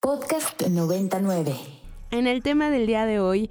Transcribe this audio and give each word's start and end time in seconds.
Podcast 0.00 0.62
99. 0.62 1.56
En 2.12 2.28
el 2.28 2.40
tema 2.44 2.70
del 2.70 2.86
día 2.86 3.04
de 3.04 3.18
hoy, 3.18 3.50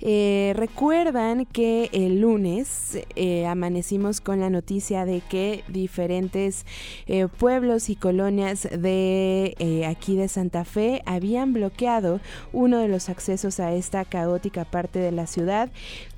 eh, 0.00 0.52
recuerdan 0.56 1.44
que 1.46 1.90
el 1.92 2.20
lunes 2.20 2.98
eh, 3.16 3.46
amanecimos 3.46 4.20
con 4.20 4.38
la 4.38 4.50
noticia 4.50 5.04
de 5.04 5.20
que 5.20 5.64
diferentes 5.66 6.64
eh, 7.06 7.26
pueblos 7.26 7.90
y 7.90 7.96
colonias 7.96 8.68
de 8.70 9.84
aquí 9.86 10.16
de 10.16 10.28
Santa 10.28 10.64
Fe 10.64 11.02
habían 11.06 11.52
bloqueado 11.52 12.20
uno 12.52 12.78
de 12.78 12.86
los 12.88 13.08
accesos 13.08 13.58
a 13.58 13.74
esta 13.74 14.04
caótica 14.04 14.64
parte 14.64 15.00
de 15.00 15.10
la 15.10 15.26
ciudad 15.26 15.70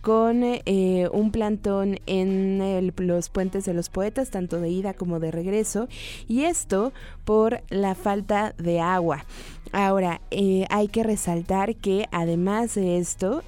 con 0.02 0.42
un 0.42 1.30
plantón 1.30 2.00
en 2.06 2.92
los 2.96 3.28
puentes 3.28 3.64
de 3.64 3.72
los 3.72 3.88
poetas, 3.88 4.30
tanto 4.30 4.60
de 4.60 4.68
ida 4.68 4.94
como 4.94 5.20
de 5.20 5.30
regreso, 5.30 5.88
y 6.26 6.42
esto 6.42 6.92
por 7.24 7.62
la 7.70 7.94
falta 7.94 8.52
de 8.58 8.80
agua. 8.80 9.24
Ahora, 9.72 10.20
hay 10.30 10.88
que 10.88 11.02
resaltar 11.02 11.74
que 11.76 12.06
además 12.12 12.74
de 12.74 12.98
esto, 12.98 13.42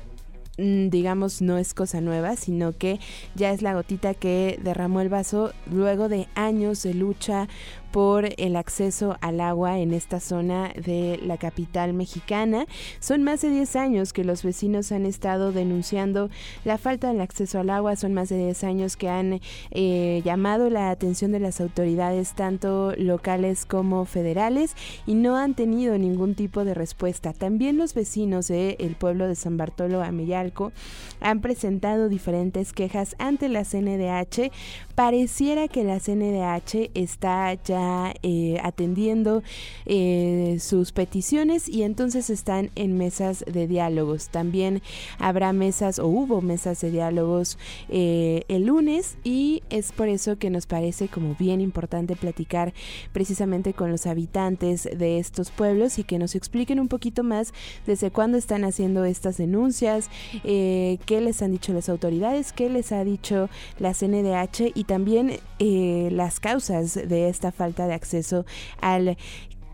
Mm, 0.56 0.88
digamos, 0.88 1.42
no 1.42 1.58
es 1.58 1.74
cosa 1.74 2.00
nueva, 2.00 2.36
sino 2.36 2.72
que 2.72 3.00
ya 3.34 3.50
es 3.50 3.60
la 3.60 3.74
gotita 3.74 4.14
que 4.14 4.58
derramó 4.62 5.00
el 5.00 5.08
vaso 5.08 5.52
luego 5.70 6.08
de 6.08 6.28
años 6.36 6.82
de 6.84 6.94
lucha 6.94 7.48
por 7.94 8.28
el 8.38 8.56
acceso 8.56 9.16
al 9.20 9.40
agua 9.40 9.78
en 9.78 9.92
esta 9.92 10.18
zona 10.18 10.72
de 10.74 11.20
la 11.22 11.36
capital 11.36 11.92
mexicana. 11.92 12.66
Son 12.98 13.22
más 13.22 13.40
de 13.42 13.50
10 13.50 13.76
años 13.76 14.12
que 14.12 14.24
los 14.24 14.42
vecinos 14.42 14.90
han 14.90 15.06
estado 15.06 15.52
denunciando 15.52 16.28
la 16.64 16.76
falta 16.76 17.12
del 17.12 17.20
acceso 17.20 17.60
al 17.60 17.70
agua, 17.70 17.94
son 17.94 18.12
más 18.12 18.30
de 18.30 18.46
10 18.46 18.64
años 18.64 18.96
que 18.96 19.08
han 19.08 19.40
eh, 19.70 20.22
llamado 20.24 20.70
la 20.70 20.90
atención 20.90 21.30
de 21.30 21.38
las 21.38 21.60
autoridades 21.60 22.32
tanto 22.34 22.94
locales 22.96 23.64
como 23.64 24.06
federales 24.06 24.74
y 25.06 25.14
no 25.14 25.36
han 25.36 25.54
tenido 25.54 25.96
ningún 25.96 26.34
tipo 26.34 26.64
de 26.64 26.74
respuesta. 26.74 27.32
También 27.32 27.76
los 27.76 27.94
vecinos 27.94 28.48
del 28.48 28.96
pueblo 28.98 29.28
de 29.28 29.36
San 29.36 29.56
Bartolo 29.56 30.02
Ameyalco 30.02 30.72
han 31.20 31.40
presentado 31.40 32.08
diferentes 32.08 32.72
quejas 32.72 33.14
ante 33.20 33.48
la 33.48 33.62
CNDH. 33.62 34.50
Pareciera 34.96 35.68
que 35.68 35.84
la 35.84 36.00
CNDH 36.00 36.90
está 36.94 37.54
ya 37.54 37.83
eh, 38.22 38.58
atendiendo 38.62 39.42
eh, 39.86 40.58
sus 40.60 40.92
peticiones 40.92 41.68
y 41.68 41.82
entonces 41.82 42.30
están 42.30 42.70
en 42.74 42.96
mesas 42.96 43.44
de 43.46 43.66
diálogos. 43.66 44.28
También 44.28 44.82
habrá 45.18 45.52
mesas 45.52 45.98
o 45.98 46.06
hubo 46.06 46.40
mesas 46.40 46.80
de 46.80 46.90
diálogos 46.90 47.58
eh, 47.88 48.44
el 48.48 48.66
lunes 48.66 49.16
y 49.24 49.62
es 49.70 49.92
por 49.92 50.08
eso 50.08 50.38
que 50.38 50.50
nos 50.50 50.66
parece 50.66 51.08
como 51.08 51.34
bien 51.34 51.60
importante 51.60 52.16
platicar 52.16 52.72
precisamente 53.12 53.74
con 53.74 53.90
los 53.90 54.06
habitantes 54.06 54.84
de 54.84 55.18
estos 55.18 55.50
pueblos 55.50 55.98
y 55.98 56.04
que 56.04 56.18
nos 56.18 56.34
expliquen 56.34 56.80
un 56.80 56.88
poquito 56.88 57.22
más 57.22 57.52
desde 57.86 58.10
cuándo 58.10 58.38
están 58.38 58.64
haciendo 58.64 59.04
estas 59.04 59.36
denuncias, 59.36 60.08
qué 60.42 61.20
les 61.20 61.42
han 61.42 61.52
dicho 61.52 61.72
las 61.72 61.88
autoridades, 61.88 62.52
qué 62.52 62.68
les 62.68 62.92
ha 62.92 63.04
dicho 63.04 63.48
la 63.78 63.92
CNDH 63.92 64.72
y 64.74 64.84
también 64.84 65.38
las 65.58 66.40
causas 66.40 66.94
de 66.94 67.28
esta 67.28 67.52
falta 67.52 67.73
de 67.74 67.94
acceso 67.94 68.46
al 68.80 69.16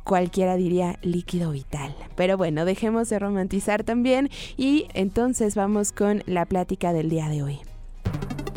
cualquiera 0.04 0.56
diría 0.56 0.98
líquido 1.02 1.52
vital. 1.52 1.94
Pero 2.16 2.36
bueno, 2.36 2.64
dejemos 2.64 3.08
de 3.08 3.18
romantizar 3.18 3.84
también 3.84 4.28
y 4.56 4.88
entonces 4.94 5.54
vamos 5.54 5.92
con 5.92 6.22
la 6.26 6.46
plática 6.46 6.92
del 6.92 7.10
día 7.10 7.28
de 7.28 7.42
hoy. 7.42 7.60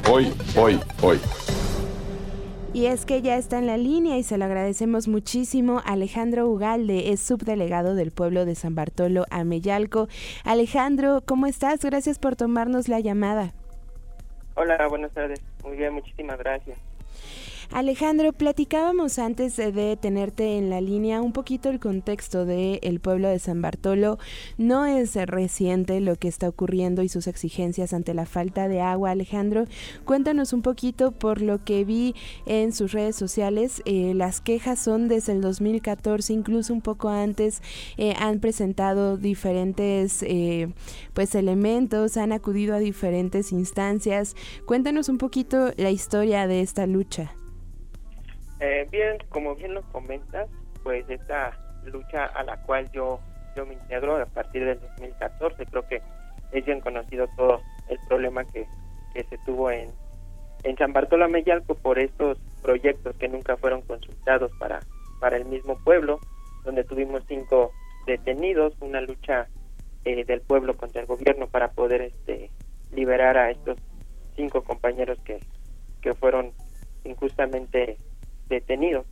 Hoy, 0.10 0.34
hoy, 0.58 0.80
hoy. 1.02 1.20
Y 2.74 2.88
es 2.88 3.06
que 3.06 3.22
ya 3.22 3.38
está 3.38 3.60
en 3.60 3.68
la 3.68 3.78
línea 3.78 4.18
y 4.18 4.24
se 4.24 4.36
lo 4.40 4.46
agradecemos 4.46 5.08
muchísimo. 5.08 5.84
Alejandro 5.86 6.50
Ugalde 6.50 7.12
es 7.12 7.22
subdelegado 7.22 7.94
del 7.94 8.12
pueblo 8.12 8.46
de 8.46 8.56
San 8.56 8.74
Bartolo 8.74 9.26
Ameyalco. 9.30 10.08
Alejandro, 10.44 11.22
¿cómo 11.24 11.46
estás? 11.46 11.86
Gracias 11.86 12.18
por 12.18 12.36
tomarnos 12.36 12.88
la 12.88 13.00
llamada. 13.00 13.54
Hola, 14.56 14.88
buenas 14.88 15.12
tardes. 15.12 15.40
Muy 15.64 15.78
bien, 15.78 15.94
muchísimas 15.94 16.40
gracias. 16.40 16.80
Alejandro, 17.74 18.34
platicábamos 18.34 19.18
antes 19.18 19.56
de 19.56 19.98
tenerte 20.00 20.60
en 20.60 20.70
la 20.70 20.80
línea 20.80 21.24
un 21.24 21.34
poquito 21.34 21.72
el 21.72 21.80
contexto 21.80 22.46
del 22.46 22.78
el 22.84 23.00
pueblo 23.00 23.30
de 23.30 23.40
San 23.40 23.64
Bartolo. 23.64 24.20
No 24.60 24.86
es 24.86 25.16
reciente 25.16 26.00
lo 26.00 26.16
que 26.16 26.28
está 26.28 26.48
ocurriendo 26.48 27.02
y 27.02 27.10
sus 27.10 27.26
exigencias 27.26 27.92
ante 27.92 28.14
la 28.14 28.28
falta 28.28 28.68
de 28.68 28.80
agua. 28.80 29.10
Alejandro, 29.10 29.66
cuéntanos 30.06 30.54
un 30.54 30.62
poquito 30.62 31.14
por 31.14 31.42
lo 31.42 31.64
que 31.64 31.84
vi 31.84 32.14
en 32.46 32.74
sus 32.74 32.92
redes 32.92 33.16
sociales. 33.16 33.82
Eh, 33.86 34.14
las 34.14 34.40
quejas 34.40 34.78
son 34.78 35.08
desde 35.08 35.32
el 35.34 35.42
2014, 35.42 36.32
incluso 36.32 36.76
un 36.76 36.82
poco 36.82 37.10
antes. 37.10 37.64
Eh, 37.98 38.14
han 38.20 38.40
presentado 38.40 39.18
diferentes 39.18 40.22
eh, 40.22 40.72
pues 41.16 41.34
elementos, 41.34 42.18
han 42.18 42.34
acudido 42.34 42.76
a 42.76 42.80
diferentes 42.80 43.52
instancias. 43.52 44.36
Cuéntanos 44.68 45.10
un 45.10 45.18
poquito 45.18 45.72
la 45.78 45.90
historia 45.90 46.46
de 46.46 46.62
esta 46.62 46.86
lucha. 46.86 47.34
Eh, 48.60 48.88
bien, 48.92 49.18
como 49.30 49.56
bien 49.56 49.74
lo 49.74 49.82
comentas, 49.92 50.50
pues 50.84 51.10
esta 51.10 51.58
lucha 51.86 52.26
a 52.26 52.44
la 52.44 52.58
cual 52.64 52.90
yo, 52.92 53.20
yo 53.56 53.66
me 53.66 53.74
integro 53.74 54.18
a 54.18 54.26
partir 54.26 54.66
del 54.66 54.80
2014, 54.80 55.66
creo 55.66 55.88
que 55.88 56.02
es 56.52 56.66
bien 56.66 56.80
conocido 56.80 57.28
todo 57.36 57.62
el 57.90 58.00
problema 58.08 58.44
que, 58.46 58.66
que 59.14 59.24
se 59.26 59.38
tuvo 59.40 59.72
en, 59.72 59.90
en 60.64 60.78
San 60.78 60.94
Bartolomé 60.94 61.44
Yalco 61.44 61.76
por 61.76 62.00
estos 62.00 62.38
proyectos 62.62 63.16
que 63.18 63.28
nunca 63.28 63.58
fueron 63.58 63.82
consultados 63.82 64.52
para, 64.60 64.80
para 65.20 65.38
el 65.38 65.46
mismo 65.46 65.78
pueblo, 65.84 66.20
donde 66.64 66.84
tuvimos 66.84 67.24
cinco 67.28 67.72
detenidos, 68.06 68.74
una 68.80 69.02
lucha 69.02 69.48
eh, 70.06 70.24
del 70.26 70.42
pueblo 70.42 70.76
contra 70.76 71.02
el 71.02 71.08
gobierno 71.08 71.48
para 71.48 71.72
poder 71.72 72.02
este 72.02 72.50
liberar 72.92 73.38
a 73.38 73.52
estos 73.52 73.78
cinco 74.36 74.64
compañeros 74.64 75.18
que, 75.26 75.40
que 76.02 76.14
fueron 76.14 76.52
injustamente 77.04 77.98
detenido. 78.50 79.06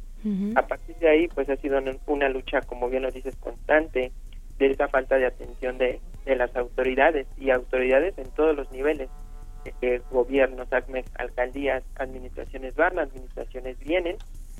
A 0.55 0.67
partir 0.67 0.95
de 0.97 1.09
ahí, 1.09 1.27
pues 1.29 1.49
ha 1.49 1.55
sido 1.55 1.81
una 2.05 2.29
lucha, 2.29 2.61
como 2.61 2.89
bien 2.89 3.01
lo 3.01 3.09
dices, 3.09 3.35
constante 3.37 4.11
de 4.59 4.67
esa 4.67 4.87
falta 4.87 5.17
de 5.17 5.25
atención 5.25 5.79
de, 5.79 5.99
de 6.25 6.35
las 6.35 6.55
autoridades 6.55 7.25
y 7.39 7.49
autoridades 7.49 8.15
en 8.19 8.29
todos 8.31 8.55
los 8.55 8.71
niveles, 8.71 9.09
eh, 9.81 10.01
gobiernos, 10.11 10.71
ACMEX, 10.71 11.09
alcaldías, 11.17 11.83
administraciones 11.95 12.75
van, 12.75 12.99
administraciones 12.99 13.79
vienen 13.79 14.17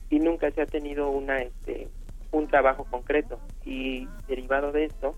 y 0.09 0.19
nunca 0.19 0.49
se 0.51 0.61
ha 0.61 0.65
tenido 0.65 1.09
una 1.09 1.39
este 1.39 1.87
un 2.31 2.47
trabajo 2.47 2.85
concreto. 2.85 3.39
Y 3.65 4.07
derivado 4.27 4.71
de 4.71 4.85
esto, 4.85 5.15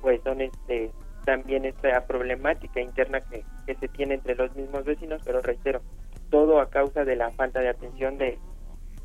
pues 0.00 0.20
son 0.22 0.40
este 0.40 0.90
también 1.24 1.64
esta 1.64 2.06
problemática 2.06 2.80
interna 2.80 3.20
que, 3.20 3.44
que 3.66 3.74
se 3.76 3.88
tiene 3.88 4.14
entre 4.14 4.34
los 4.34 4.54
mismos 4.54 4.84
vecinos, 4.84 5.22
pero 5.24 5.40
reitero, 5.40 5.80
todo 6.30 6.60
a 6.60 6.68
causa 6.68 7.04
de 7.04 7.16
la 7.16 7.30
falta 7.30 7.60
de 7.60 7.70
atención 7.70 8.18
de, 8.18 8.38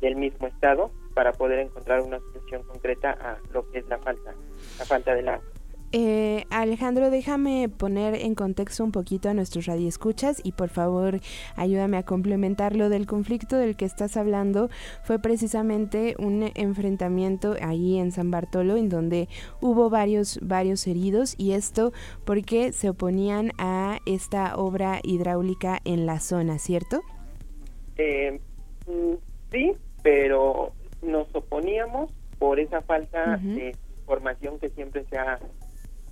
del 0.00 0.16
mismo 0.16 0.46
estado 0.46 0.90
para 1.14 1.32
poder 1.32 1.58
encontrar 1.58 2.00
una 2.00 2.18
solución 2.18 2.62
concreta 2.62 3.10
a 3.10 3.38
lo 3.52 3.68
que 3.70 3.78
es 3.78 3.88
la 3.88 3.98
falta, 3.98 4.34
la 4.78 4.84
falta 4.84 5.14
de 5.14 5.22
la 5.22 5.40
eh, 5.92 6.44
Alejandro, 6.50 7.10
déjame 7.10 7.68
poner 7.68 8.14
en 8.14 8.36
contexto 8.36 8.84
un 8.84 8.92
poquito 8.92 9.28
a 9.28 9.34
nuestros 9.34 9.66
radioescuchas 9.66 10.40
y 10.44 10.52
por 10.52 10.68
favor 10.68 11.18
ayúdame 11.56 11.96
a 11.96 12.04
complementar 12.04 12.76
lo 12.76 12.88
del 12.88 13.06
conflicto 13.06 13.56
del 13.56 13.76
que 13.76 13.86
estás 13.86 14.16
hablando. 14.16 14.70
Fue 15.02 15.18
precisamente 15.18 16.14
un 16.20 16.52
enfrentamiento 16.54 17.56
ahí 17.60 17.98
en 17.98 18.12
San 18.12 18.30
Bartolo 18.30 18.76
en 18.76 18.88
donde 18.88 19.28
hubo 19.60 19.90
varios, 19.90 20.38
varios 20.42 20.86
heridos 20.86 21.34
y 21.38 21.52
esto 21.52 21.92
porque 22.24 22.72
se 22.72 22.90
oponían 22.90 23.50
a 23.58 23.98
esta 24.06 24.56
obra 24.56 25.00
hidráulica 25.02 25.80
en 25.84 26.06
la 26.06 26.20
zona, 26.20 26.60
¿cierto? 26.60 27.00
Eh, 27.96 28.40
mm, 28.86 29.14
sí, 29.50 29.72
pero 30.02 30.72
nos 31.02 31.34
oponíamos 31.34 32.10
por 32.38 32.58
esa 32.58 32.80
falta 32.82 33.36
de 33.36 33.76
información 34.00 34.58
que 34.58 34.68
siempre 34.70 35.04
se 35.04 35.18
ha 35.18 35.38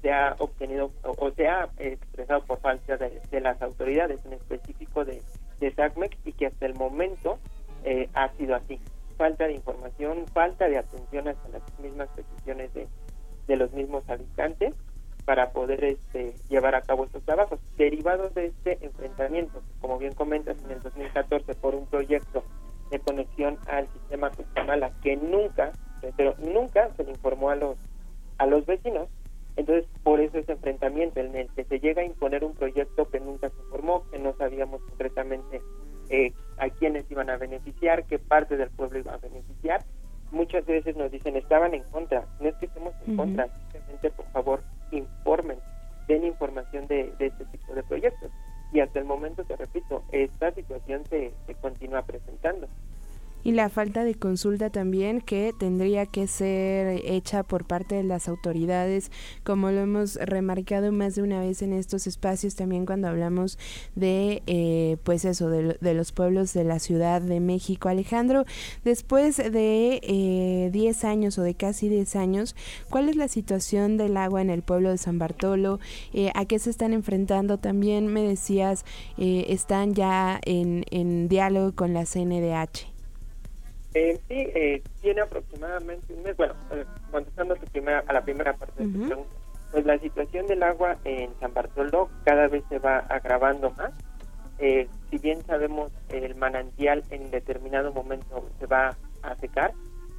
se 0.03 0.13
ha 0.13 0.37
obtenido 0.39 0.93
o, 1.03 1.31
se 1.33 1.49
ha 1.49 1.69
expresado 1.79 2.45
por 2.45 2.61
falta 2.61 2.97
de, 2.97 3.41
las 3.41 3.61
autoridades, 3.63 4.25
en 4.25 4.35
específico 4.35 5.05
de, 5.05 5.23
de 5.61 5.73
SACMEX, 5.73 6.17
y 6.25 6.33
que 6.33 6.47
hasta 6.47 6.67
el 6.67 6.75
momento 6.75 7.39
eh, 7.85 8.09
ha 8.15 8.29
sido 8.35 8.55
así. 8.55 8.79
Falta 9.17 9.49
de 9.49 9.55
información, 9.55 10.27
falta 10.33 10.69
de 10.69 10.79
atención 10.79 11.27
hasta 11.27 11.49
las 11.49 11.81
mismas 11.81 12.09
peticiones 12.11 12.73
de, 12.75 12.87
de 13.49 13.57
los 13.57 13.73
mismos 13.73 14.09
habitantes 14.09 14.75
para 15.25 15.51
poder 15.51 15.85
este, 15.85 16.33
llevar 16.49 16.75
a 16.75 16.83
cabo 16.83 17.05
estos 17.05 17.25
trabajos. 17.25 17.61
Derivados 17.77 18.35
de 18.35 18.47
este 18.47 18.79
enfrentamiento, 18.81 19.63
como 19.81 19.99
bien 19.99 20.15
comentas, 20.15 20.57
en 20.65 20.71
el 20.71 20.81
2014 20.81 21.55
por 21.57 21.75
un 21.75 21.87
proyecto 21.87 22.45
de 22.91 22.99
conexión 23.01 23.59
al 23.67 23.89
sistema 23.93 24.31
Cuchamala 24.31 24.93
que 25.03 25.17
nunca, 25.17 25.73
pero 26.17 26.35
nunca 26.39 26.91
se 26.97 27.05
le 27.05 27.11
informó 27.11 27.51
a 27.51 27.57
los 27.57 27.77
a 28.39 28.47
los 28.47 28.65
vecinos. 28.67 29.09
Entonces, 29.57 29.87
por 30.05 30.21
eso 30.21 30.39
ese 30.39 30.53
enfrentamiento 30.53 31.19
en 31.19 31.35
el 31.35 31.49
que 31.51 31.65
se 31.65 31.81
llega 31.81 32.03
a 32.03 32.05
imponer 32.05 32.45
un 32.45 32.55
proyecto 32.55 33.11
que 33.11 33.19
nunca 33.19 33.51
se 33.51 33.61
informó, 33.63 34.09
que 34.11 34.19
no 34.19 34.33
sabíamos 34.37 34.81
concretamente 34.83 35.61
eh, 36.11 36.33
a 36.59 36.71
quiénes 36.71 37.11
iban 37.11 37.29
a 37.29 37.37
beneficiar, 37.37 38.05
qué 38.05 38.21
parte 38.21 38.57
del 38.57 38.71
pueblo 38.71 39.01
iba 39.01 39.15
a 39.15 39.19
beneficiar. 39.19 39.83
Muchas 40.31 40.65
veces 40.65 40.97
nos 40.97 41.11
dicen, 41.11 41.37
estaban 41.37 41.75
en 41.75 41.83
contra. 41.85 42.25
No 42.39 42.49
es 42.49 42.55
que 42.57 42.67
estemos 42.67 42.95
en 43.07 43.17
contra. 43.17 43.49
Simplemente, 43.73 44.11
por 44.11 44.27
favor, 44.27 44.63
informen, 44.93 45.59
den 46.07 46.25
información 46.25 46.87
de, 46.87 47.13
de 47.19 47.27
este 47.27 47.45
tipo 47.47 47.75
de 47.75 47.83
proyectos. 47.83 48.31
Y 48.73 48.81
hasta 48.81 49.01
el 49.01 49.07
momento, 49.07 49.43
te 49.45 49.57
repito, 49.57 50.05
esta 50.13 50.53
situación 50.53 51.03
y 53.49 53.53
la 53.53 53.71
falta 53.71 54.05
de 54.05 54.15
consulta 54.15 54.69
también 54.69 55.23
que 55.23 55.55
tendría 55.59 56.05
que 56.05 56.27
ser 56.27 57.01
hecha 57.03 57.45
por 57.45 57.65
parte 57.65 57.95
de 57.95 58.03
las 58.03 58.29
autoridades, 58.29 59.11
como 59.43 59.71
lo 59.71 59.81
hemos 59.81 60.17
remarcado 60.17 60.93
más 60.93 61.15
de 61.15 61.23
una 61.23 61.41
vez 61.41 61.63
en 61.63 61.73
estos 61.73 62.07
espacios, 62.07 62.57
también 62.57 62.85
cuando 62.85 63.09
hablamos 63.09 63.59
de, 63.95 64.43
eh, 64.47 64.99
pues 65.03 65.25
eso, 65.25 65.49
de, 65.49 65.95
los 65.95 66.13
pueblos 66.13 66.53
de 66.53 66.65
la 66.65 66.79
Ciudad 66.79 67.23
de 67.23 67.41
México. 67.41 67.89
Alejandro, 67.89 68.45
después 68.85 69.39
de 69.39 70.69
10 70.71 71.05
eh, 71.05 71.07
años 71.07 71.39
o 71.39 71.43
de 71.43 71.55
casi 71.55 71.89
10 71.89 72.17
años, 72.17 72.55
¿cuál 72.91 73.09
es 73.09 73.17
la 73.17 73.29
situación 73.29 73.97
del 73.97 74.19
agua 74.19 74.43
en 74.43 74.51
el 74.51 74.61
pueblo 74.61 74.91
de 74.91 74.99
San 74.99 75.19
Bartolo? 75.19 75.81
Eh, 76.13 76.31
¿A 76.35 76.45
qué 76.45 76.59
se 76.59 76.69
están 76.69 76.93
enfrentando? 76.93 77.57
También 77.57 78.09
me 78.09 78.21
decías, 78.21 78.85
están 79.17 79.95
ya 79.95 80.39
en, 80.45 80.85
en 80.91 81.29
diálogo 81.31 81.75
con 81.75 81.95
la 81.95 82.05
CNDH. 82.05 82.98
Eh, 83.95 84.21
sí, 84.29 84.35
eh, 84.55 84.83
tiene 85.01 85.23
aproximadamente 85.23 86.13
un 86.13 86.23
mes. 86.23 86.37
Bueno, 86.37 86.55
eh, 86.71 86.85
contestando 87.11 87.55
a, 87.55 88.13
la 88.13 88.23
primera 88.23 88.55
parte 88.55 88.85
de 88.85 88.93
tu 88.93 89.07
pregunta, 89.07 89.33
pues 89.73 89.87
la 89.87 89.99
situación 89.99 90.47
del 90.47 90.63
agua 90.63 90.97
en 91.05 91.31
San 91.41 91.55
Bartolo 91.55 92.11
cada 92.25 92.49
vez 92.49 92.65
se 92.69 92.79
va 92.79 92.99
agravando 92.99 93.71
más. 93.73 93.93
Eh, 94.59 94.89
si 95.09 95.19
bien 95.19 95.41
sabemos 95.47 95.93
el 96.09 96.35
manantial 96.35 97.05
en 97.11 97.31
determinado 97.31 97.93
momento 97.93 98.49
se 98.59 98.67
va 98.67 98.97
a 99.23 99.37
secar, 99.37 99.73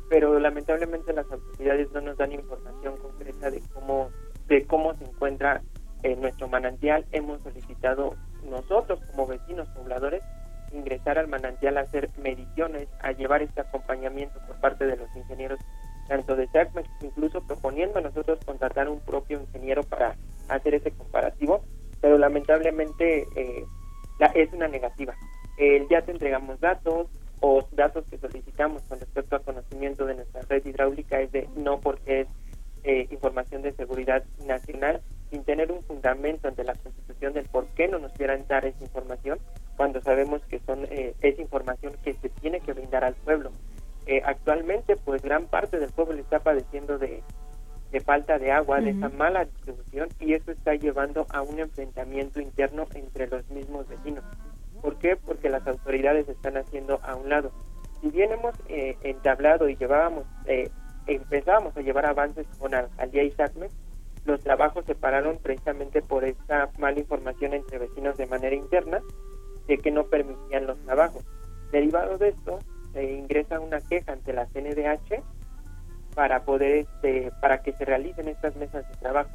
pero 0.10 0.40
lamentablemente 0.40 1.14
las 1.14 1.30
autoridades 1.32 1.92
no 1.92 2.02
nos 2.02 2.18
dan 2.18 2.32
información 2.32 2.98
concreta 2.98 3.52
de 3.52 3.62
cómo 3.74 4.10
de 4.48 4.66
cómo 4.66 4.96
se 4.96 5.04
encuentra 5.04 5.62
nuestro 6.18 6.48
manantial. 6.48 7.06
Hemos 7.12 7.42
solicitado 7.42 8.16
nosotros 8.50 9.00
como 9.12 9.28
vecinos 9.28 9.68
pobladores 9.70 10.24
ingresar 11.00 11.18
al 11.18 11.28
manantial 11.28 11.78
a 11.78 11.82
hacer 11.82 12.10
mediciones, 12.22 12.88
a 13.02 13.12
llevar 13.12 13.42
este 13.42 13.62
acompañamiento 13.62 14.40
por 14.46 14.60
parte 14.60 14.86
de 14.86 14.98
los 14.98 15.08
ingenieros, 15.16 15.60
tanto 16.08 16.36
de 16.36 16.48
SACMEX, 16.48 16.90
incluso 17.02 17.42
proponiendo 17.42 18.00
a 18.00 18.02
nosotros 18.02 18.40
contratar 18.46 18.90
un 18.90 19.00
propio 19.00 19.40
ingeniero 19.40 19.84
para 19.84 20.16
hacer 20.50 20.76
ese 20.76 20.92
comparativo, 20.92 21.64
pero 22.02 22.18
lamentablemente 22.18 23.26
eh, 23.36 23.64
es 24.34 24.54
una 24.54 24.68
negativa. 24.68 25.16
ya 25.90 26.02
te 26.02 26.12
entregamos 26.12 26.60
datos 26.60 27.08
o 27.42 27.66
datos 27.72 28.06
que 28.10 28.18
solicitamos 28.18 28.82
con 28.84 29.00
respecto 29.00 29.36
a 29.36 29.40
conocimiento 29.40 30.06
de 30.06 30.16
nuestra 30.16 30.42
red 30.50 30.66
hidráulica 30.66 31.22
es 31.22 31.32
de 31.32 31.48
no 31.56 31.80
porque 31.80 32.22
es 32.22 32.28
eh, 32.84 33.08
información 33.12 33.62
de 33.62 33.74
seguridad 33.74 34.24
nacional, 34.46 35.02
sin 35.30 35.44
tener 35.44 35.72
un 35.72 35.84
fundamento 35.84 36.48
ante 36.48 36.64
la 36.64 36.74
Constitución 36.76 37.34
del 37.34 37.46
por 37.46 37.68
qué 37.76 37.88
no 37.88 38.00
nos 38.00 38.14
quieran 38.14 38.46
dar 38.48 38.66
esa 38.66 38.84
información, 38.84 39.38
cuando 39.76 40.02
sabemos 40.02 40.39
actualmente, 44.50 44.96
pues 44.96 45.22
gran 45.22 45.46
parte 45.46 45.78
del 45.78 45.92
pueblo 45.92 46.20
está 46.20 46.40
padeciendo 46.40 46.98
de, 46.98 47.22
falta 48.04 48.40
de 48.40 48.52
agua, 48.52 48.82
de 48.82 48.92
esa 48.92 49.10
mala 49.10 49.46
distribución, 49.46 50.10
y 50.20 50.34
eso 50.34 50.52
está 50.52 50.74
llevando 50.74 51.28
a 51.30 51.44
un 51.44 51.60
enfrentamiento 51.60 52.42
interno 52.42 52.88
entre 52.96 53.28
los 53.28 53.48
mismos 53.52 53.88
vecinos. 53.88 54.24
¿Por 54.82 54.98
qué? 54.98 55.16
Porque 55.18 55.50
las 55.50 55.68
autoridades 55.68 56.28
están 56.28 56.58
haciendo 56.58 57.00
a 57.04 57.16
un 57.16 57.30
lado. 57.30 57.52
Si 58.02 58.10
bien 58.10 58.32
hemos 58.32 58.56
eh, 58.70 58.98
entablado 59.04 59.70
y 59.70 59.76
llevábamos, 59.76 60.26
eh, 60.46 60.70
empezábamos 61.06 61.78
a 61.78 61.82
llevar 61.82 62.08
avances 62.08 62.48
con 62.58 62.74
Alcaldía 62.74 63.24
y 63.24 63.32
SACME, 63.32 63.68
los 64.26 64.42
trabajos 64.42 64.86
se 64.86 64.96
pararon 64.96 65.38
precisamente 65.38 66.02
por 66.02 66.24
esta 66.24 66.72
mala 66.80 67.00
información 67.00 67.54
entre 67.54 67.78
vecinos 67.78 68.18
de 68.18 68.26
manera 68.26 68.56
interna 68.56 69.02
de 69.68 69.78
que 69.78 69.92
no 69.92 70.06
permitían 70.06 70.66
los 70.66 70.80
trabajos. 70.86 71.24
Derivado 71.72 72.18
de 72.18 72.30
esto, 72.30 72.60
se 72.94 73.12
ingresa 73.12 73.60
una 73.60 73.80
queja 73.82 74.14
ante 74.14 74.34
la 74.34 74.46
CNDH 74.48 75.22
para 76.16 76.44
poder 76.44 76.88
este, 76.88 77.32
para 77.42 77.62
que 77.62 77.74
se 77.74 77.86
realicen 77.86 78.28
estas 78.28 78.56
mesas 78.56 78.88
de 78.90 78.96
trabajo. 78.98 79.30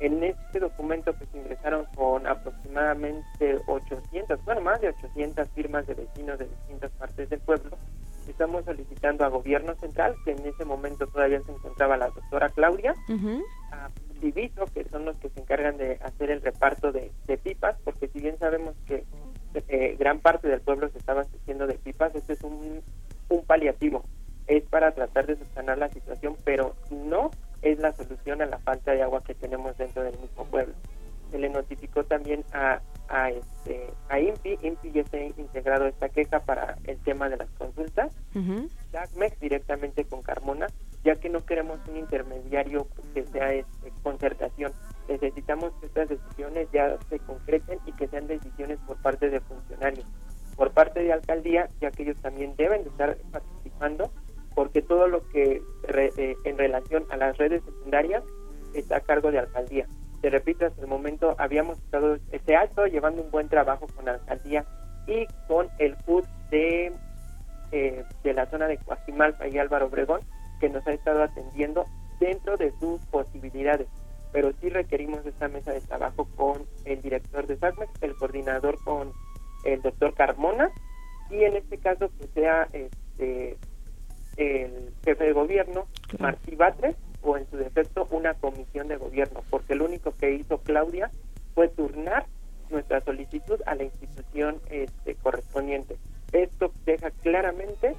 En 0.00 0.22
este 0.22 0.60
documento 0.60 1.12
que 1.18 1.26
se 1.26 1.38
ingresaron 1.38 1.86
con 1.96 2.26
aproximadamente 2.26 3.58
800, 3.66 4.44
bueno, 4.44 4.60
más 4.60 4.80
de 4.80 4.90
800 4.90 5.48
firmas 5.50 5.86
de 5.86 5.94
vecinos 5.94 6.38
de 6.38 6.46
distintas 6.46 6.92
partes 6.92 7.28
del 7.30 7.40
pueblo, 7.40 7.76
estamos 8.28 8.64
solicitando 8.64 9.24
a 9.24 9.28
gobierno 9.28 9.74
central, 9.76 10.14
que 10.24 10.32
en 10.32 10.46
ese 10.46 10.64
momento 10.64 11.06
todavía 11.08 11.40
se 11.42 11.50
encontraba 11.50 11.96
la 11.96 12.10
doctora 12.10 12.48
Claudia, 12.50 12.94
a 13.72 13.88
Civito, 14.20 14.66
que 14.66 14.84
son 14.84 15.04
los 15.04 15.16
que 15.16 15.30
se 15.30 15.40
encargan 15.40 15.76
de 15.76 15.98
hacer 16.02 16.30
el 16.30 16.42
reparto 16.42 16.92
de 16.92 17.10
pipas, 17.42 17.76
porque 17.82 18.06
si 18.08 18.20
bien 18.20 18.38
sabemos 18.38 18.76
que 18.86 19.04
eh, 19.54 19.96
gran 19.98 20.20
parte 20.20 20.48
del 20.48 20.60
pueblo 20.60 20.88
se 20.88 20.98
estaba 20.98 21.22
haciendo 21.22 21.66
de 21.66 21.74
pipas, 21.74 22.14
este 22.14 22.34
es 22.34 22.42
un, 22.42 22.82
un 23.28 23.44
paliativo, 23.44 24.04
es 24.46 24.64
para 24.64 24.92
tratar 24.92 25.26
de 25.26 25.36
subsanar 25.36 25.78
la 25.78 25.88
situación, 25.88 26.36
pero 26.44 26.74
no 26.90 27.30
es 27.62 27.78
la 27.78 27.92
solución 27.92 28.42
a 28.42 28.46
la 28.46 28.58
falta 28.58 28.92
de 28.92 29.02
agua 29.02 29.22
que 29.24 29.34
tenemos 29.34 29.76
dentro 29.76 30.02
del 30.02 30.18
mismo 30.18 30.44
pueblo. 30.44 30.74
Se 31.30 31.38
le 31.38 31.50
notificó 31.50 32.04
también 32.04 32.42
a, 32.54 32.80
a, 33.08 33.30
este, 33.30 33.90
a 34.08 34.18
INPI, 34.18 34.58
INPI 34.62 34.92
ya 34.92 35.04
se 35.04 35.18
ha 35.18 35.24
integrado 35.40 35.86
esta 35.86 36.08
queja 36.08 36.40
para 36.40 36.78
el 36.84 36.96
tema 37.00 37.28
de 37.28 37.36
las 37.36 37.50
consultas, 37.50 38.12
uh 38.34 38.68
directamente 39.40 40.04
con 40.04 40.17
se 62.46 62.56
ha 62.56 62.64
estado 62.64 62.86
llevando 62.86 63.22
un 63.22 63.30
buen 63.30 63.48
trabajo 63.48 63.86
con 63.94 64.04
la 64.04 64.14
alcaldía 64.14 64.64
y 65.06 65.26
con 65.46 65.68
el 65.78 65.96
FUD 65.96 66.24
de, 66.50 66.92
eh, 67.72 68.04
de 68.22 68.34
la 68.34 68.46
zona 68.46 68.66
de 68.66 68.78
Coajimalpa 68.78 69.48
y 69.48 69.58
Álvaro 69.58 69.86
Obregón, 69.86 70.20
que 70.60 70.68
nos 70.68 70.86
ha 70.86 70.92
estado 70.92 71.22
atendiendo 71.22 71.84
dentro 72.20 72.56
de 72.56 72.72
sus 72.78 73.00
posibilidades. 73.06 73.88
Pero 74.32 74.52
sí 74.60 74.68
requerimos 74.68 75.24
esta 75.24 75.48
mesa 75.48 75.72
de 75.72 75.80
trabajo 75.80 76.28
con 76.36 76.64
el 76.84 77.00
director 77.00 77.46
de 77.46 77.56
SACMEX, 77.56 78.02
el 78.02 78.14
coordinador 78.16 78.78
con 78.84 79.12
el 79.64 79.80
doctor 79.80 80.14
Carmona, 80.14 80.70
y 81.30 81.44
en 81.44 81.56
este 81.56 81.78
caso 81.78 82.10
que 82.18 82.26
sea 82.28 82.68
este 82.72 83.56
el 84.36 84.92
jefe 85.04 85.24
de 85.24 85.32
gobierno, 85.32 85.88
Martí 86.20 86.54
Batres, 86.54 86.96
o 87.22 87.36
en 87.36 87.50
su 87.50 87.56
defecto 87.56 88.06
una 88.12 88.34
comisión 88.34 88.86
de 88.86 88.96
gobierno, 88.96 89.42
porque 89.50 89.74
lo 89.74 89.84
único 89.84 90.12
que 90.12 90.32
hizo 90.32 90.58
Claudia 90.58 91.10
fue 91.58 91.66
turnar 91.66 92.24
nuestra 92.70 93.00
solicitud 93.00 93.60
a 93.66 93.74
la 93.74 93.82
institución 93.82 94.60
este, 94.70 95.16
correspondiente. 95.16 95.96
Esto 96.30 96.70
deja 96.86 97.10
claramente 97.10 97.96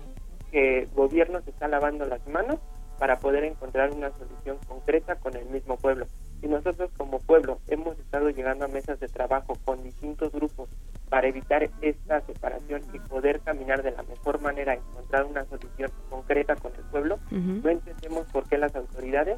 que 0.49 0.83
el 0.83 0.87
gobierno 0.91 1.41
se 1.41 1.49
está 1.49 1.67
lavando 1.67 2.05
las 2.05 2.25
manos 2.25 2.57
para 2.99 3.19
poder 3.19 3.43
encontrar 3.43 3.91
una 3.91 4.11
solución 4.11 4.59
concreta 4.65 5.17
con 5.17 5.35
el 5.35 5.45
mismo 5.47 5.75
pueblo. 5.75 6.05
Y 6.41 6.47
nosotros 6.47 6.89
como 6.95 7.19
pueblo 7.19 7.59
hemos 7.67 7.99
estado 7.99 8.29
llegando 8.29 8.63
a 8.63 8.69
mesas 8.69 8.97
de 9.01 9.09
trabajo 9.09 9.57
con 9.65 9.83
distintos 9.83 10.31
grupos 10.31 10.69
para 11.09 11.27
evitar 11.27 11.69
esta 11.81 12.21
separación 12.21 12.81
y 12.93 12.99
poder 12.99 13.41
caminar 13.41 13.83
de 13.83 13.91
la 13.91 14.03
mejor 14.03 14.39
manera, 14.39 14.75
encontrar 14.75 15.25
una 15.25 15.43
solución 15.43 15.91
concreta 16.09 16.55
con 16.55 16.73
el 16.75 16.83
pueblo, 16.83 17.19
no 17.29 17.69
entendemos 17.69 18.25
por 18.31 18.47
qué 18.47 18.57
las 18.57 18.73
autoridades 18.73 19.37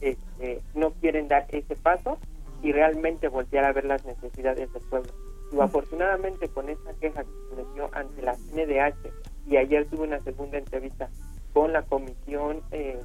este, 0.00 0.60
no 0.74 0.90
quieren 0.94 1.28
dar 1.28 1.46
ese 1.50 1.76
paso 1.76 2.18
y 2.72 2.74
realmente 2.74 3.28
voltear 3.28 3.64
a 3.64 3.72
ver 3.72 3.84
las 3.84 4.04
necesidades 4.04 4.72
del 4.72 4.82
pueblo. 4.82 5.12
Y 5.52 5.60
afortunadamente 5.60 6.48
con 6.48 6.68
esta 6.68 6.94
queja 6.94 7.22
que 7.24 7.56
se 7.56 7.74
dio 7.74 7.88
ante 7.92 8.22
la 8.22 8.34
CNDH 8.34 9.12
y 9.46 9.56
ayer 9.56 9.86
tuve 9.86 10.06
una 10.06 10.20
segunda 10.20 10.58
entrevista 10.58 11.10
con 11.52 11.72
la 11.72 11.82
comisión 11.82 12.62
eh, 12.70 12.98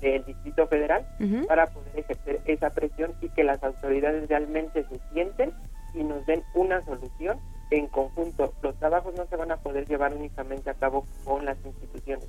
del 0.00 0.24
Distrito 0.24 0.66
Federal 0.68 1.06
para 1.46 1.66
poder 1.66 1.98
ejercer 1.98 2.40
esa 2.46 2.70
presión 2.70 3.12
y 3.20 3.28
que 3.30 3.44
las 3.44 3.62
autoridades 3.62 4.28
realmente 4.28 4.84
se 4.84 5.00
sienten 5.12 5.52
y 5.94 6.04
nos 6.04 6.24
den 6.26 6.42
una 6.54 6.82
solución 6.84 7.38
en 7.70 7.86
conjunto. 7.88 8.54
Los 8.62 8.78
trabajos 8.78 9.14
no 9.16 9.26
se 9.26 9.36
van 9.36 9.50
a 9.50 9.56
poder 9.58 9.86
llevar 9.86 10.14
únicamente 10.14 10.70
a 10.70 10.74
cabo 10.74 11.04
con 11.24 11.44
las 11.44 11.58
instituciones. 11.64 12.28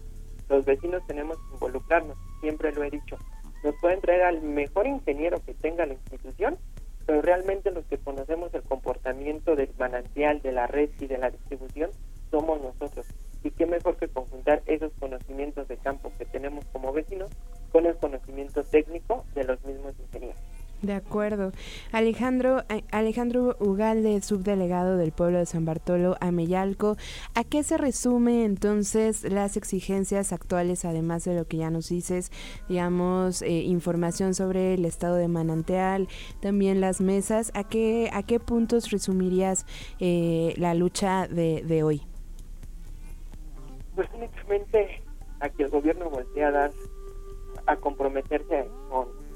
Los 0.49 0.65
vecinos 0.65 1.05
tenemos 1.07 1.37
que 1.37 1.53
involucrarnos, 1.53 2.17
siempre 2.41 2.71
lo 2.73 2.83
he 2.83 2.89
dicho. 2.89 3.17
Nos 3.63 3.75
pueden 3.75 4.01
traer 4.01 4.23
al 4.23 4.41
mejor 4.41 4.87
ingeniero 4.87 5.41
que 5.45 5.53
tenga 5.53 5.85
la 5.85 5.93
institución, 5.93 6.57
pero 7.05 7.21
realmente 7.21 7.71
los 7.71 7.85
que 7.85 7.97
conocemos 7.97 8.53
el 8.53 8.63
comportamiento 8.63 9.55
del 9.55 9.69
manantial, 9.77 10.41
de 10.41 10.51
la 10.51 10.67
red 10.67 10.89
y 10.99 11.07
de 11.07 11.17
la 11.17 11.29
distribución 11.29 11.89
somos 12.29 12.61
nosotros. 12.61 13.07
Y 13.43 13.51
qué 13.51 13.65
mejor 13.65 13.97
que 13.97 14.07
conjuntar 14.07 14.61
esos 14.65 14.91
conocimientos 14.99 15.67
de 15.67 15.77
campo 15.77 16.11
que 16.17 16.25
tenemos 16.25 16.65
como 16.73 16.91
vecinos 16.91 17.31
con 17.71 17.85
el 17.85 17.95
conocimiento 17.95 18.63
técnico 18.63 19.25
de 19.35 19.43
los 19.45 19.63
mismos 19.63 19.93
ingenieros. 19.99 20.56
De 20.81 20.93
acuerdo. 20.93 21.53
Alejandro, 21.91 22.63
Alejandro 22.91 23.57
Ugalde, 23.59 24.21
subdelegado 24.21 24.97
del 24.97 25.11
pueblo 25.11 25.39
de 25.39 25.47
San 25.47 25.65
Bartolo, 25.65 26.15
Ameyalco, 26.19 26.97
¿a 27.33 27.43
qué 27.43 27.63
se 27.63 27.77
resume 27.77 28.45
entonces 28.45 29.23
las 29.23 29.57
exigencias 29.57 30.31
actuales, 30.31 30.85
además 30.85 31.23
de 31.25 31.35
lo 31.35 31.45
que 31.45 31.57
ya 31.57 31.71
nos 31.71 31.89
dices, 31.89 32.31
digamos, 32.69 33.41
eh, 33.41 33.49
información 33.49 34.35
sobre 34.35 34.75
el 34.75 34.85
estado 34.85 35.15
de 35.15 35.27
manantial, 35.27 36.07
también 36.41 36.79
las 36.79 37.01
mesas, 37.01 37.51
¿a 37.55 37.63
qué, 37.63 38.11
a 38.13 38.21
qué 38.21 38.39
puntos 38.39 38.91
resumirías 38.91 39.65
eh, 39.99 40.53
la 40.57 40.75
lucha 40.75 41.27
de, 41.27 41.63
de 41.63 41.81
hoy? 41.81 42.03
Pues 43.95 44.07
únicamente 44.13 45.01
a 45.39 45.49
que 45.49 45.63
el 45.63 45.69
gobierno 45.69 46.07
voltee 46.11 46.43
a 46.43 46.51
dar, 46.51 46.71
a 47.65 47.75
comprometerse 47.77 48.69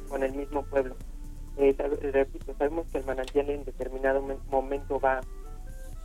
con 0.08 0.22
el 0.22 0.34
mismo 0.34 0.64
pueblo 0.66 0.96
eh, 1.70 2.12
repito, 2.12 2.54
sabemos 2.58 2.88
que 2.92 2.98
el 2.98 3.06
manantial 3.06 3.50
en 3.50 3.64
determinado 3.64 4.22
momento 4.50 5.00
va, 5.00 5.22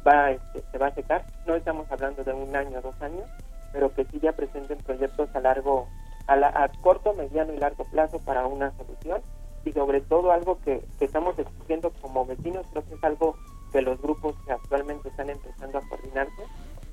va 0.07 0.31
este, 0.33 0.63
se 0.71 0.79
va 0.79 0.89
a 0.89 0.95
secar. 0.95 1.25
No 1.47 1.55
estamos 1.55 1.91
hablando 1.91 2.25
de 2.25 2.33
un 2.33 2.55
año 2.55 2.81
dos 2.83 3.01
años, 3.01 3.25
pero 3.73 3.93
que 3.95 4.05
sí 4.05 4.21
ya 4.21 4.33
presenten 4.33 4.79
proyectos 4.79 5.29
a 5.35 5.41
largo, 5.41 5.89
a, 6.27 6.35
a 6.35 6.69
corto, 6.83 7.15
mediano 7.15 7.53
y 7.53 7.59
largo 7.59 7.85
plazo 7.85 8.19
para 8.21 8.47
una 8.47 8.73
solución. 8.77 9.21
Y 9.65 9.73
sobre 9.73 10.01
todo 10.01 10.31
algo 10.31 10.61
que, 10.61 10.85
que 10.99 11.07
estamos 11.07 11.37
exigiendo 11.39 11.91
como 12.01 12.25
vecinos, 12.25 12.67
creo 12.71 12.85
que 12.87 12.95
es 12.95 13.05
algo 13.05 13.37
que 13.73 13.83
los 13.83 14.01
grupos 14.01 14.37
que 14.47 14.53
actualmente 14.53 15.09
están 15.09 15.29
empezando 15.29 15.79
a 15.79 15.89
coordinarse, 15.89 16.43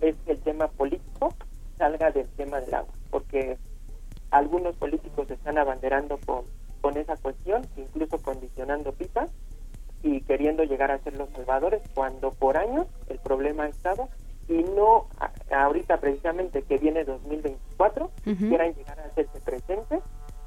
es 0.02 0.16
que 0.26 0.32
el 0.32 0.40
tema 0.42 0.68
político 0.70 1.34
salga 1.78 2.12
del 2.12 2.28
tema 2.30 2.60
del 2.62 2.74
agua, 2.74 2.94
porque 3.12 3.58
algunos 4.32 4.76
políticos 4.78 5.30
están 5.30 5.60
abanderando 5.60 6.18
con 6.26 6.46
con 6.84 6.98
esa 6.98 7.16
cuestión, 7.16 7.66
incluso 7.78 8.22
condicionando 8.22 8.92
pipas 8.92 9.32
y 10.04 10.20
queriendo 10.24 10.66
llegar 10.66 10.92
a 10.92 11.00
ser 11.00 11.16
los 11.16 11.30
salvadores, 11.30 11.82
cuando 11.96 12.32
por 12.32 12.58
años 12.58 12.88
el 13.08 13.20
problema 13.20 13.64
ha 13.64 13.70
estado 13.70 14.10
y 14.50 14.64
no 14.64 15.08
ahorita 15.50 16.02
precisamente 16.02 16.64
que 16.64 16.78
viene 16.78 17.06
2024 17.06 18.12
quieran 18.38 18.74
llegar 18.76 19.00
a 19.00 19.06
hacerse 19.06 19.40
presentes 19.40 20.02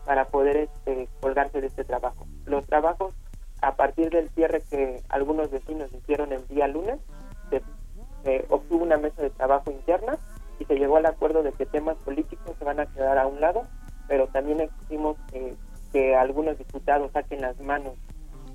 para 0.04 0.26
poder 0.26 0.58
este, 0.58 1.08
colgarse 1.20 1.62
de 1.62 1.68
este 1.68 1.84
trabajo. 1.84 2.26
Los 2.44 2.66
trabajos 2.66 3.14
a 3.62 3.74
partir 3.76 4.10
del 4.10 4.28
cierre 4.28 4.60
que 4.68 5.00
algunos 5.08 5.50
vecinos 5.50 5.90
hicieron 5.94 6.34
el 6.34 6.46
día 6.48 6.68
lunes, 6.68 7.00
se, 7.48 8.44
obtuvo 8.50 8.82
una 8.82 8.98
mesa 8.98 9.22
de 9.22 9.30
trabajo 9.30 9.70
interna 9.70 10.18
y 10.58 10.66
se 10.66 10.74
llegó 10.74 10.98
al 10.98 11.06
acuerdo 11.06 11.42
de 11.42 11.52
que 11.52 11.64
temas 11.64 11.96
políticos 12.04 12.54
se 12.58 12.64
van 12.66 12.80
a 12.80 12.86
quedar 12.92 13.16
a 13.16 13.26
un 13.26 13.40
lado, 13.40 13.66
pero 14.06 14.26
también 14.26 14.60
exigimos 14.60 15.16
eh, 15.32 15.54
que 15.96 16.14
algunos 16.14 16.58
diputados 16.58 17.10
saquen 17.12 17.40
las 17.40 17.58
manos 17.58 17.94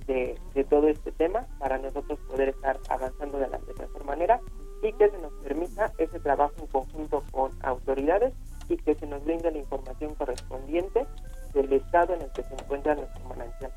de, 0.05 0.37
todo 0.69 0.87
este 0.87 1.11
tema 1.11 1.47
para 1.57 1.79
nosotros 1.79 2.19
poder 2.29 2.49
estar 2.49 2.77
avanzando 2.87 3.39
de 3.39 3.47
la 3.47 3.57
mejor 3.57 4.05
manera 4.05 4.39
y 4.83 4.93
que 4.93 5.09
se 5.09 5.17
nos 5.17 5.33
permita 5.41 5.91
ese 5.97 6.19
trabajo 6.19 6.53
en 6.59 6.67
conjunto 6.67 7.23
con 7.31 7.51
autoridades 7.63 8.31
y 8.69 8.77
que 8.77 8.93
se 8.93 9.07
nos 9.07 9.25
brinde 9.25 9.49
la 9.49 9.57
información 9.57 10.13
correspondiente 10.13 11.07
del 11.55 11.73
estado 11.73 12.13
en 12.13 12.21
el 12.21 12.31
que 12.31 12.43
se 12.43 12.53
encuentra 12.53 12.93
nuestro 12.93 13.23
manantial. 13.27 13.71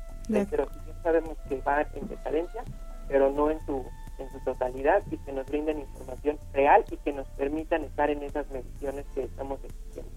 Pero 0.51 0.65
sí 0.65 0.91
sabemos 1.01 1.35
que 1.49 1.59
va 1.61 1.81
en 1.95 2.07
decadencia, 2.07 2.63
pero 3.07 3.31
no 3.31 3.49
en 3.49 3.65
su 3.65 3.83
en 4.19 4.31
su 4.31 4.39
totalidad 4.45 5.03
y 5.09 5.17
que 5.17 5.33
nos 5.33 5.45
brinden 5.47 5.79
información 5.79 6.37
real 6.53 6.85
y 6.91 6.97
que 6.97 7.13
nos 7.13 7.27
permitan 7.29 7.83
estar 7.83 8.11
en 8.11 8.21
esas 8.21 8.49
mediciones 8.51 9.05
que 9.15 9.23
estamos 9.23 9.59
exigiendo. 9.63 10.14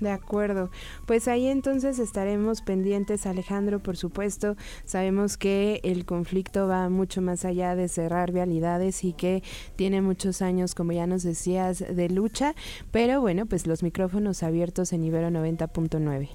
De 0.00 0.10
acuerdo. 0.10 0.70
Pues 1.06 1.26
ahí 1.26 1.48
entonces 1.48 1.98
estaremos 1.98 2.62
pendientes, 2.62 3.26
Alejandro, 3.26 3.80
por 3.80 3.96
supuesto. 3.96 4.56
Sabemos 4.84 5.36
que 5.36 5.80
el 5.82 6.04
conflicto 6.04 6.68
va 6.68 6.88
mucho 6.88 7.20
más 7.20 7.44
allá 7.44 7.74
de 7.74 7.88
cerrar 7.88 8.32
vialidades 8.32 9.02
y 9.04 9.12
que 9.12 9.42
tiene 9.76 10.00
muchos 10.00 10.40
años, 10.42 10.74
como 10.74 10.92
ya 10.92 11.06
nos 11.06 11.22
decías, 11.22 11.78
de 11.78 12.08
lucha. 12.08 12.54
Pero 12.92 13.20
bueno, 13.20 13.46
pues 13.46 13.66
los 13.66 13.82
micrófonos 13.82 14.42
abiertos 14.42 14.92
en 14.92 15.04
Ibero 15.04 15.28
90.9. 15.28 16.28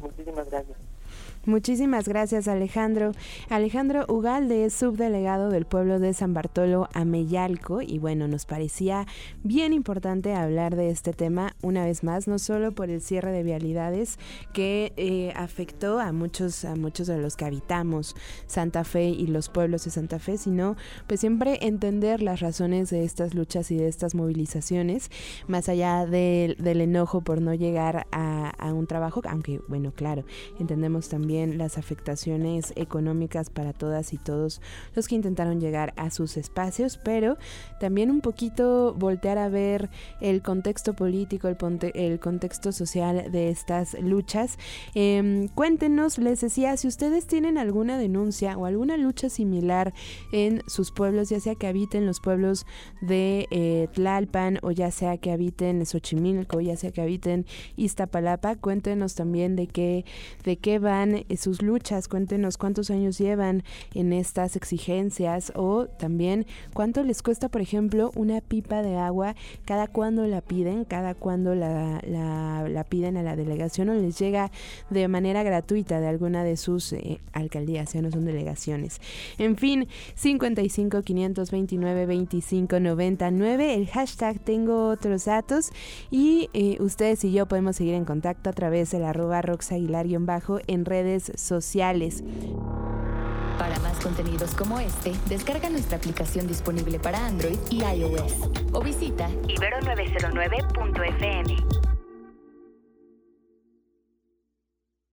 Muchísimas 0.00 0.50
gracias. 0.50 0.76
Muchísimas 1.46 2.06
gracias 2.06 2.48
Alejandro. 2.48 3.12
Alejandro 3.48 4.04
Ugalde 4.08 4.64
es 4.64 4.74
subdelegado 4.74 5.48
del 5.48 5.64
pueblo 5.64 5.98
de 5.98 6.12
San 6.14 6.34
Bartolo 6.34 6.88
Ameyalco 6.92 7.82
y 7.82 7.98
bueno, 7.98 8.28
nos 8.28 8.46
parecía 8.46 9.06
bien 9.42 9.72
importante 9.72 10.34
hablar 10.34 10.76
de 10.76 10.90
este 10.90 11.12
tema 11.12 11.56
una 11.62 11.84
vez 11.84 12.04
más, 12.04 12.28
no 12.28 12.38
solo 12.38 12.72
por 12.72 12.90
el 12.90 13.00
cierre 13.00 13.32
de 13.32 13.42
vialidades 13.42 14.18
que 14.52 14.92
eh, 14.96 15.32
afectó 15.34 15.98
a 16.00 16.12
muchos, 16.12 16.64
a 16.64 16.76
muchos 16.76 17.06
de 17.06 17.18
los 17.18 17.36
que 17.36 17.46
habitamos 17.46 18.14
Santa 18.46 18.84
Fe 18.84 19.08
y 19.08 19.26
los 19.26 19.48
pueblos 19.48 19.84
de 19.84 19.90
Santa 19.90 20.18
Fe, 20.18 20.36
sino 20.36 20.76
pues 21.06 21.20
siempre 21.20 21.58
entender 21.66 22.22
las 22.22 22.40
razones 22.40 22.90
de 22.90 23.04
estas 23.04 23.34
luchas 23.34 23.70
y 23.70 23.76
de 23.76 23.88
estas 23.88 24.14
movilizaciones, 24.14 25.10
más 25.46 25.68
allá 25.68 26.06
del, 26.06 26.56
enojo 26.80 27.20
por 27.20 27.40
no 27.40 27.54
llegar 27.54 28.06
a, 28.12 28.39
a 28.58 28.72
un 28.72 28.86
trabajo, 28.86 29.20
aunque 29.28 29.60
bueno, 29.68 29.92
claro, 29.92 30.24
entendemos 30.58 31.08
también 31.08 31.58
las 31.58 31.78
afectaciones 31.78 32.72
económicas 32.76 33.50
para 33.50 33.72
todas 33.72 34.12
y 34.12 34.18
todos 34.18 34.60
los 34.94 35.08
que 35.08 35.14
intentaron 35.14 35.60
llegar 35.60 35.92
a 35.96 36.10
sus 36.10 36.36
espacios, 36.36 36.98
pero 36.98 37.36
también 37.78 38.10
un 38.10 38.20
poquito 38.20 38.94
voltear 38.94 39.38
a 39.38 39.48
ver 39.48 39.90
el 40.20 40.42
contexto 40.42 40.94
político, 40.94 41.48
el, 41.48 42.20
contexto 42.20 42.72
social 42.72 43.30
de 43.30 43.50
estas 43.50 43.94
luchas. 44.00 44.58
Em, 44.94 45.48
cuéntenos, 45.48 46.18
les 46.18 46.40
decía, 46.40 46.76
si 46.76 46.88
ustedes 46.88 47.26
tienen 47.26 47.58
alguna 47.58 47.98
denuncia 47.98 48.56
o 48.56 48.66
alguna 48.66 48.96
lucha 48.96 49.28
similar 49.28 49.92
en 50.32 50.62
sus 50.66 50.92
pueblos, 50.92 51.28
ya 51.28 51.40
sea 51.40 51.54
que 51.54 51.66
habiten 51.66 52.06
los 52.06 52.20
pueblos 52.20 52.66
de 53.00 53.46
eh, 53.50 53.88
Tlalpan 53.92 54.58
o 54.62 54.70
ya 54.70 54.90
sea 54.90 55.18
que 55.18 55.32
habiten 55.32 55.84
Xochimilco, 55.86 56.60
ya 56.60 56.76
sea 56.76 56.90
que 56.90 57.00
habiten 57.00 57.46
Iztapalapa, 57.76 58.39
cuéntenos 58.60 59.14
también 59.14 59.56
de 59.56 59.66
qué, 59.66 60.04
de 60.44 60.56
qué 60.56 60.78
van 60.78 61.24
eh, 61.28 61.36
sus 61.36 61.62
luchas, 61.62 62.08
cuéntenos 62.08 62.56
cuántos 62.56 62.90
años 62.90 63.18
llevan 63.18 63.62
en 63.94 64.12
estas 64.12 64.56
exigencias 64.56 65.52
o 65.54 65.86
también 65.86 66.46
cuánto 66.74 67.02
les 67.04 67.22
cuesta, 67.22 67.48
por 67.48 67.60
ejemplo, 67.60 68.10
una 68.16 68.40
pipa 68.40 68.82
de 68.82 68.96
agua, 68.96 69.34
cada 69.64 69.86
cuando 69.86 70.26
la 70.26 70.40
piden, 70.40 70.84
cada 70.84 71.14
cuando 71.14 71.54
la, 71.54 72.00
la, 72.06 72.84
piden 72.88 73.16
a 73.16 73.22
la 73.22 73.36
delegación 73.36 73.90
o 73.90 73.94
les 73.94 74.18
llega 74.18 74.50
de 74.88 75.06
manera 75.08 75.42
gratuita 75.42 76.00
de 76.00 76.08
alguna 76.08 76.42
de 76.42 76.56
sus 76.56 76.92
eh, 76.92 77.20
alcaldías, 77.32 77.92
ya 77.92 78.02
no 78.02 78.10
son 78.10 78.24
delegaciones. 78.24 79.00
En 79.38 79.56
fin, 79.56 79.86
55 80.14 81.02
529 81.02 82.06
25 82.06 82.80
99, 82.80 83.74
el 83.74 83.86
hashtag 83.88 84.40
tengo 84.40 84.88
otros 84.88 85.26
datos 85.26 85.70
y 86.10 86.48
eh, 86.54 86.76
ustedes 86.80 87.22
y 87.24 87.32
yo 87.32 87.46
podemos 87.46 87.76
seguir 87.76 87.94
en 87.94 88.04
a 88.30 88.52
través 88.52 88.90
del 88.90 89.04
arroba 89.04 89.42
roxaguilar-bajo 89.42 90.60
en 90.66 90.84
redes 90.84 91.32
sociales. 91.36 92.24
Para 93.58 93.78
más 93.80 93.98
contenidos 94.00 94.54
como 94.54 94.80
este, 94.80 95.12
descarga 95.28 95.68
nuestra 95.68 95.98
aplicación 95.98 96.46
disponible 96.46 96.98
para 96.98 97.26
Android 97.26 97.58
y 97.70 97.82
iOS 97.82 98.48
o 98.72 98.80
visita 98.80 99.28
ibero909.fm. 99.48 101.79